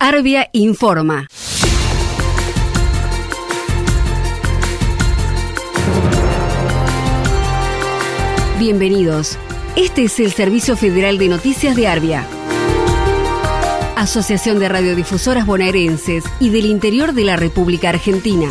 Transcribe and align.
Arbia 0.00 0.48
informa. 0.52 1.26
Bienvenidos. 8.60 9.36
Este 9.74 10.04
es 10.04 10.20
el 10.20 10.30
Servicio 10.30 10.76
Federal 10.76 11.18
de 11.18 11.26
Noticias 11.26 11.74
de 11.74 11.88
Arbia. 11.88 12.24
Asociación 13.96 14.60
de 14.60 14.68
Radiodifusoras 14.68 15.46
Bonaerenses 15.46 16.22
y 16.38 16.50
del 16.50 16.66
Interior 16.66 17.12
de 17.12 17.24
la 17.24 17.34
República 17.34 17.88
Argentina. 17.88 18.48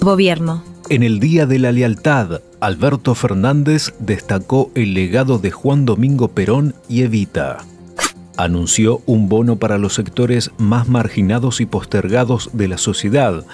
Gobierno. 0.00 0.69
En 0.90 1.04
el 1.04 1.20
Día 1.20 1.46
de 1.46 1.60
la 1.60 1.70
Lealtad, 1.70 2.40
Alberto 2.58 3.14
Fernández 3.14 3.94
destacó 4.00 4.72
el 4.74 4.92
legado 4.92 5.38
de 5.38 5.52
Juan 5.52 5.84
Domingo 5.84 6.26
Perón 6.32 6.74
y 6.88 7.02
Evita. 7.02 7.58
Anunció 8.36 9.00
un 9.06 9.28
bono 9.28 9.54
para 9.54 9.78
los 9.78 9.94
sectores 9.94 10.50
más 10.58 10.88
marginados 10.88 11.60
y 11.60 11.66
postergados 11.66 12.50
de 12.54 12.66
la 12.66 12.76
sociedad, 12.76 13.44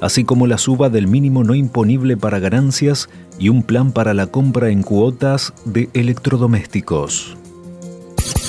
así 0.00 0.24
como 0.24 0.46
la 0.46 0.56
suba 0.56 0.88
del 0.88 1.08
mínimo 1.08 1.44
no 1.44 1.54
imponible 1.54 2.16
para 2.16 2.38
ganancias 2.38 3.10
y 3.38 3.50
un 3.50 3.64
plan 3.64 3.92
para 3.92 4.14
la 4.14 4.28
compra 4.28 4.70
en 4.70 4.82
cuotas 4.82 5.52
de 5.66 5.90
electrodomésticos. 5.92 7.37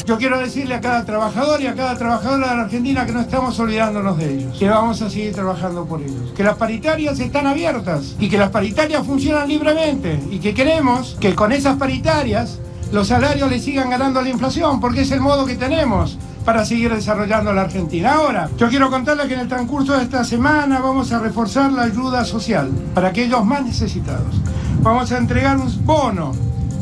Yo 0.10 0.18
quiero 0.18 0.40
decirle 0.40 0.74
a 0.74 0.82
cada 0.82 1.06
trabajador 1.06 1.62
y 1.62 1.68
a 1.68 1.76
cada 1.76 1.96
trabajadora 1.96 2.50
de 2.50 2.56
la 2.56 2.64
Argentina 2.64 3.06
que 3.06 3.12
no 3.12 3.20
estamos 3.20 3.60
olvidándonos 3.60 4.18
de 4.18 4.34
ellos, 4.34 4.58
que 4.58 4.68
vamos 4.68 5.00
a 5.04 5.10
seguir 5.12 5.36
trabajando 5.36 5.86
por 5.86 6.02
ellos, 6.02 6.32
que 6.36 6.42
las 6.42 6.56
paritarias 6.56 7.20
están 7.20 7.46
abiertas 7.46 8.16
y 8.20 8.28
que 8.28 8.40
las 8.40 8.50
paritarias 8.50 9.06
funcionan 9.06 9.48
libremente 9.48 10.20
y 10.32 10.40
que 10.40 10.56
queremos 10.56 11.16
que 11.20 11.36
con 11.36 11.52
esas 11.52 11.78
paritarias 11.78 12.58
los 12.92 13.10
salarios 13.10 13.52
le 13.52 13.60
sigan 13.60 13.92
ganando 13.92 14.20
a 14.20 14.24
la 14.24 14.30
inflación, 14.30 14.80
porque 14.80 15.02
es 15.02 15.12
el 15.12 15.22
modo 15.22 15.46
que 15.46 15.54
tenemos 15.54 16.18
para 16.44 16.66
seguir 16.66 16.92
desarrollando 16.92 17.54
la 17.54 17.62
Argentina. 17.62 18.14
Ahora, 18.14 18.50
yo 18.58 18.68
quiero 18.68 18.90
contarle 18.90 19.28
que 19.28 19.36
en 19.36 19.42
el 19.42 19.48
transcurso 19.48 19.96
de 19.96 20.02
esta 20.02 20.24
semana 20.24 20.80
vamos 20.80 21.12
a 21.12 21.20
reforzar 21.20 21.72
la 21.72 21.84
ayuda 21.84 22.26
social 22.26 22.72
para 22.96 23.10
aquellos 23.10 23.46
más 23.46 23.64
necesitados. 23.64 24.42
Vamos 24.82 25.12
a 25.12 25.20
entregar 25.20 25.58
un 25.58 25.86
bono 25.86 26.32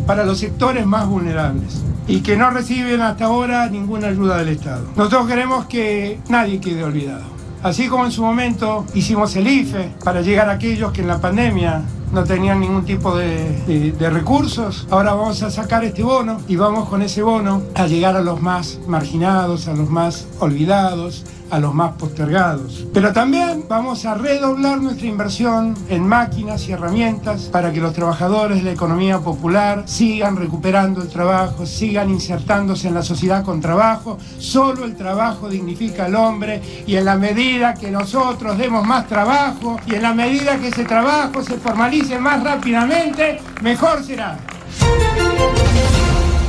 para 0.05 0.23
los 0.23 0.39
sectores 0.39 0.85
más 0.85 1.05
vulnerables 1.05 1.83
y 2.07 2.21
que 2.21 2.37
no 2.37 2.49
reciben 2.49 3.01
hasta 3.01 3.25
ahora 3.25 3.69
ninguna 3.69 4.07
ayuda 4.07 4.37
del 4.37 4.49
Estado. 4.49 4.87
Nosotros 4.95 5.27
queremos 5.27 5.65
que 5.65 6.19
nadie 6.29 6.59
quede 6.59 6.83
olvidado. 6.83 7.37
Así 7.63 7.87
como 7.87 8.05
en 8.05 8.11
su 8.11 8.21
momento 8.21 8.85
hicimos 8.93 9.35
el 9.35 9.47
IFE 9.47 9.91
para 10.03 10.21
llegar 10.21 10.49
a 10.49 10.53
aquellos 10.53 10.91
que 10.91 11.01
en 11.01 11.07
la 11.07 11.19
pandemia 11.19 11.83
no 12.11 12.23
tenían 12.23 12.59
ningún 12.59 12.85
tipo 12.85 13.15
de, 13.15 13.91
de, 13.91 14.09
recursos. 14.09 14.87
Ahora 14.89 15.13
vamos 15.13 15.43
a 15.43 15.51
sacar 15.51 15.83
este 15.83 16.03
bono 16.03 16.39
y 16.47 16.55
vamos 16.55 16.87
con 16.87 17.01
ese 17.01 17.21
bono 17.21 17.63
a 17.75 17.87
llegar 17.87 18.15
a 18.15 18.21
los 18.21 18.41
más 18.41 18.79
marginados, 18.87 19.67
a 19.67 19.73
los 19.73 19.89
más 19.89 20.27
olvidados, 20.39 21.25
a 21.49 21.59
los 21.59 21.73
más 21.73 21.93
postergados. 21.93 22.85
Pero 22.93 23.13
también 23.13 23.65
vamos 23.67 24.05
a 24.05 24.15
redoblar 24.15 24.81
nuestra 24.81 25.07
inversión 25.07 25.75
en 25.89 26.07
máquinas 26.07 26.67
y 26.67 26.71
herramientas 26.71 27.43
para 27.51 27.71
que 27.71 27.79
los 27.79 27.93
trabajadores 27.93 28.57
de 28.59 28.63
la 28.63 28.71
economía 28.71 29.19
popular 29.19 29.83
sigan 29.85 30.35
recuperando 30.35 31.01
el 31.01 31.07
trabajo, 31.07 31.65
sigan 31.65 32.09
insertándose 32.09 32.87
en 32.87 32.93
la 32.93 33.03
sociedad 33.03 33.43
con 33.43 33.61
trabajo. 33.61 34.17
Solo 34.39 34.85
el 34.85 34.95
trabajo 34.95 35.49
dignifica 35.49 36.05
al 36.05 36.15
hombre 36.15 36.61
y 36.85 36.95
en 36.95 37.05
la 37.05 37.15
medida 37.15 37.73
que 37.73 37.91
nosotros 37.91 38.57
demos 38.57 38.85
más 38.85 39.07
trabajo 39.07 39.77
y 39.85 39.95
en 39.95 40.01
la 40.01 40.13
medida 40.13 40.57
que 40.57 40.69
ese 40.69 40.83
trabajo 40.83 41.43
se 41.43 41.57
formalice 41.57 42.19
más 42.19 42.43
rápidamente, 42.43 43.39
mejor 43.61 44.03
será. 44.03 44.37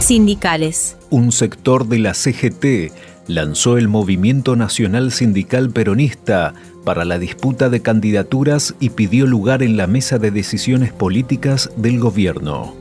Sindicales. 0.01 0.97
Un 1.11 1.33
sector 1.33 1.87
de 1.87 1.99
la 1.99 2.15
CGT 2.15 2.93
lanzó 3.29 3.77
el 3.77 3.89
Movimiento 3.89 4.57
Nacional 4.57 5.13
Sindical 5.13 5.71
Peronista 5.71 6.55
para 6.85 7.05
la 7.05 7.19
disputa 7.19 7.69
de 7.69 7.83
candidaturas 7.83 8.75
y 8.81 8.91
pidió 8.91 9.27
lugar 9.27 9.63
en 9.63 9.77
la 9.77 9.87
mesa 9.87 10.19
de 10.19 10.31
decisiones 10.31 10.93
políticas 10.93 11.71
del 11.77 12.01
gobierno. 12.01 12.75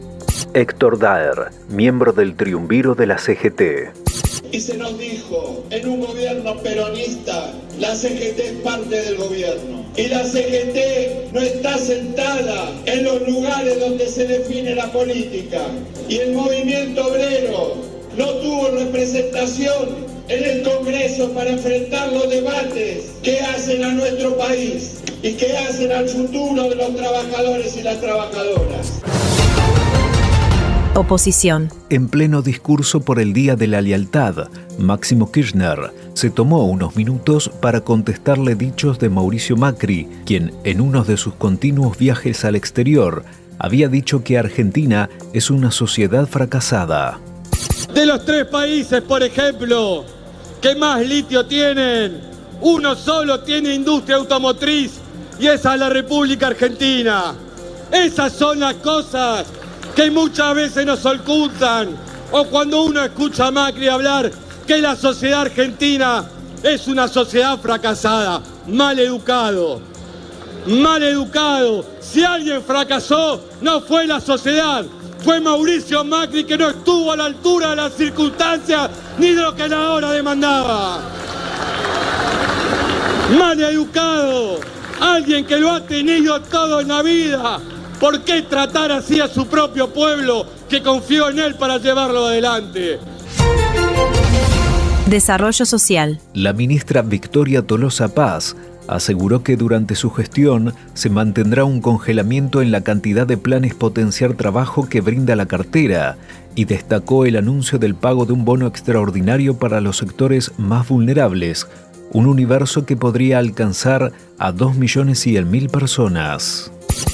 Héctor 0.53 0.97
Daer, 0.99 1.51
miembro 1.69 2.13
del 2.13 2.35
triunviro 2.35 2.95
de 2.95 3.07
la 3.07 3.17
CGT. 3.17 3.61
Y 4.49 4.61
se 4.61 4.77
nos 4.77 4.97
dijo, 4.97 5.65
en 5.69 5.89
un 5.89 5.99
gobierno 5.99 6.55
peronista, 6.63 7.53
la 7.77 7.93
CGT 7.93 8.39
es 8.39 8.51
parte 8.63 9.01
del 9.01 9.17
gobierno. 9.17 9.85
Y 9.97 10.07
la 10.07 10.23
CGT 10.23 11.33
no 11.33 11.41
está 11.41 11.77
sentada 11.77 12.71
en 12.85 13.03
los 13.03 13.27
lugares 13.27 13.77
donde 13.81 14.07
se 14.07 14.25
define 14.25 14.75
la 14.75 14.89
política. 14.93 15.59
Y 16.07 16.19
el 16.19 16.33
movimiento 16.33 17.05
obrero 17.07 17.75
no 18.17 18.25
tuvo 18.25 18.69
representación 18.69 20.06
en 20.29 20.43
el 20.43 20.63
Congreso 20.63 21.31
para 21.31 21.51
enfrentar 21.51 22.11
los 22.11 22.29
debates 22.29 23.11
que 23.23 23.39
hacen 23.39 23.83
a 23.83 23.91
nuestro 23.93 24.37
país 24.37 25.01
y 25.23 25.33
que 25.33 25.57
hacen 25.57 25.91
al 25.91 26.07
futuro 26.07 26.69
de 26.69 26.75
los 26.75 26.95
trabajadores 26.95 27.77
y 27.77 27.83
las 27.83 27.99
trabajadoras. 28.01 29.01
Oposición. 30.95 31.69
En 31.89 32.09
pleno 32.09 32.41
discurso 32.41 33.01
por 33.01 33.19
el 33.19 33.31
Día 33.31 33.55
de 33.55 33.67
la 33.67 33.81
Lealtad, 33.81 34.47
Máximo 34.79 35.31
Kirchner 35.31 35.91
se 36.13 36.31
tomó 36.31 36.65
unos 36.65 36.95
minutos 36.95 37.51
para 37.61 37.81
contestarle 37.81 38.55
dichos 38.55 38.97
de 38.97 39.09
Mauricio 39.09 39.55
Macri, 39.55 40.07
quien 40.25 40.53
en 40.63 40.81
uno 40.81 41.03
de 41.03 41.17
sus 41.17 41.35
continuos 41.35 41.97
viajes 41.99 42.43
al 42.45 42.55
exterior 42.55 43.23
había 43.59 43.89
dicho 43.89 44.23
que 44.23 44.39
Argentina 44.39 45.09
es 45.33 45.51
una 45.51 45.69
sociedad 45.69 46.27
fracasada. 46.27 47.19
De 47.93 48.05
los 48.05 48.25
tres 48.25 48.45
países, 48.45 49.01
por 49.01 49.23
ejemplo, 49.23 50.03
que 50.61 50.75
más 50.75 51.01
litio 51.01 51.45
tienen, 51.45 52.21
uno 52.61 52.95
solo 52.95 53.39
tiene 53.41 53.73
industria 53.73 54.17
automotriz 54.17 54.93
y 55.39 55.47
esa 55.47 55.73
es 55.73 55.79
la 55.79 55.89
República 55.89 56.47
Argentina. 56.47 57.35
Esas 57.91 58.33
son 58.33 58.59
las 58.59 58.75
cosas 58.75 59.45
que 59.95 60.11
muchas 60.11 60.55
veces 60.55 60.85
nos 60.85 61.05
ocultan 61.05 61.95
o 62.31 62.45
cuando 62.45 62.83
uno 62.83 63.03
escucha 63.03 63.47
a 63.47 63.51
Macri 63.51 63.87
hablar 63.87 64.31
que 64.65 64.79
la 64.79 64.95
sociedad 64.95 65.41
argentina 65.41 66.25
es 66.63 66.87
una 66.87 67.07
sociedad 67.07 67.57
fracasada, 67.59 68.41
mal 68.67 68.99
educado, 68.99 69.79
mal 70.67 71.01
educado. 71.03 71.85
Si 72.01 72.23
alguien 72.23 72.61
fracasó, 72.63 73.41
no 73.61 73.81
fue 73.81 74.07
la 74.07 74.19
sociedad, 74.19 74.85
fue 75.23 75.39
Mauricio 75.39 76.03
Macri 76.03 76.43
que 76.43 76.57
no 76.57 76.69
estuvo 76.69 77.11
a 77.11 77.17
la 77.17 77.25
altura 77.25 77.71
de 77.71 77.75
las 77.77 77.93
circunstancias 77.93 78.89
ni 79.17 79.33
de 79.33 79.41
lo 79.41 79.55
que 79.55 79.67
la 79.67 79.91
hora 79.91 80.11
demandaba. 80.11 81.01
Mal 83.37 83.59
educado, 83.61 84.59
alguien 85.01 85.45
que 85.45 85.57
lo 85.57 85.71
ha 85.71 85.85
tenido 85.85 86.41
todo 86.41 86.79
en 86.79 86.87
la 86.87 87.01
vida. 87.01 87.59
¿Por 87.99 88.21
qué 88.21 88.43
tratar 88.43 88.91
así 88.91 89.19
a 89.19 89.27
su 89.27 89.47
propio 89.47 89.91
pueblo 89.91 90.45
que 90.69 90.81
confió 90.81 91.29
en 91.29 91.39
él 91.39 91.55
para 91.55 91.77
llevarlo 91.77 92.27
adelante? 92.27 92.99
Desarrollo 95.07 95.65
social. 95.65 96.19
La 96.33 96.53
ministra 96.53 97.01
Victoria 97.01 97.61
Tolosa 97.61 98.13
Paz 98.13 98.55
aseguró 98.87 99.43
que 99.43 99.57
durante 99.57 99.95
su 99.95 100.11
gestión 100.11 100.73
se 100.93 101.09
mantendrá 101.09 101.65
un 101.65 101.81
congelamiento 101.81 102.61
en 102.61 102.71
la 102.71 102.81
cantidad 102.81 103.27
de 103.27 103.37
planes 103.37 103.75
potenciar 103.75 104.33
trabajo 104.33 104.87
que 104.89 105.01
brinda 105.01 105.35
la 105.35 105.45
cartera 105.45 106.17
y 106.55 106.65
destacó 106.65 107.25
el 107.25 107.35
anuncio 107.35 107.77
del 107.77 107.95
pago 107.95 108.25
de 108.25 108.33
un 108.33 108.45
bono 108.45 108.67
extraordinario 108.67 109.59
para 109.59 109.81
los 109.81 109.97
sectores 109.97 110.51
más 110.57 110.87
vulnerables, 110.87 111.67
un 112.11 112.25
universo 112.25 112.85
que 112.85 112.97
podría 112.97 113.37
alcanzar 113.37 114.11
a 114.39 114.51
2 114.51 114.75
millones 114.75 115.27
y 115.27 115.39
mil 115.43 115.69
personas. 115.69 116.71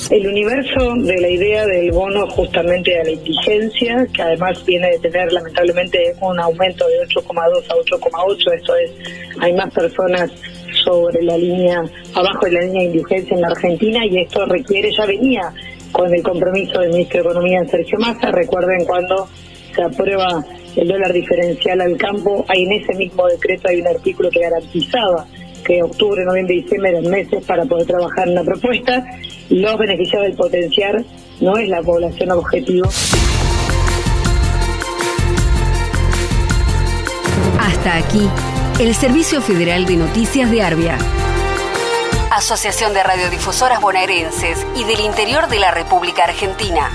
El 0.09 0.27
universo 0.27 0.95
de 0.95 1.19
la 1.19 1.29
idea 1.29 1.65
del 1.65 1.91
bono 1.91 2.27
justamente 2.29 2.91
de 2.91 3.03
la 3.03 3.11
indigencia, 3.11 4.07
que 4.13 4.21
además 4.21 4.63
viene 4.65 4.91
de 4.91 4.99
tener 4.99 5.31
lamentablemente 5.33 6.15
un 6.21 6.39
aumento 6.39 6.85
de 6.87 7.07
8,2 7.07 7.63
a 7.69 7.97
8,8, 7.97 8.53
esto 8.53 8.75
es, 8.77 8.91
hay 9.41 9.53
más 9.53 9.73
personas 9.73 10.31
sobre 10.83 11.23
la 11.23 11.37
línea, 11.37 11.83
abajo 12.13 12.45
de 12.45 12.51
la 12.51 12.61
línea 12.61 12.81
de 12.81 12.87
indigencia 12.87 13.35
en 13.35 13.41
la 13.41 13.47
Argentina 13.47 14.05
y 14.05 14.19
esto 14.19 14.45
requiere, 14.45 14.91
ya 14.91 15.05
venía 15.05 15.53
con 15.91 16.13
el 16.13 16.23
compromiso 16.23 16.79
del 16.79 16.91
ministro 16.91 17.23
de 17.23 17.29
Economía 17.29 17.65
Sergio 17.65 17.99
Massa, 17.99 18.31
recuerden 18.31 18.85
cuando 18.85 19.27
se 19.75 19.83
aprueba 19.83 20.43
el 20.75 20.87
dólar 20.87 21.13
diferencial 21.13 21.81
al 21.81 21.97
campo, 21.97 22.45
hay 22.47 22.63
en 22.63 22.73
ese 22.73 22.93
mismo 22.95 23.27
decreto 23.27 23.69
hay 23.69 23.81
un 23.81 23.87
artículo 23.87 24.29
que 24.29 24.39
garantizaba 24.39 25.25
que 25.63 25.81
octubre, 25.81 26.23
noviembre 26.25 26.55
y 26.55 26.61
diciembre 26.61 26.91
eran 26.91 27.09
meses 27.09 27.43
para 27.45 27.63
poder 27.65 27.87
trabajar 27.87 28.27
en 28.27 28.35
la 28.35 28.43
propuesta. 28.43 29.05
Los 29.49 29.77
beneficiados 29.77 30.27
del 30.27 30.35
potenciar 30.35 31.03
no 31.39 31.57
es 31.57 31.69
la 31.69 31.81
población 31.81 32.31
objetivo. 32.31 32.87
Hasta 37.59 37.97
aquí 37.97 38.27
el 38.79 38.95
Servicio 38.95 39.41
Federal 39.41 39.85
de 39.85 39.97
Noticias 39.97 40.49
de 40.49 40.63
Arbia. 40.63 40.97
Asociación 42.31 42.93
de 42.93 43.03
Radiodifusoras 43.03 43.79
Bonaerenses 43.79 44.65
y 44.75 44.83
del 44.85 44.99
Interior 45.01 45.47
de 45.47 45.59
la 45.59 45.71
República 45.71 46.23
Argentina. 46.23 46.89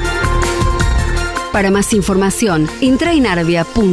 Para 1.52 1.70
más 1.70 1.92
información, 1.92 2.68
entra 2.80 3.12
en 3.12 3.26
arbia.org.ar. 3.26 3.88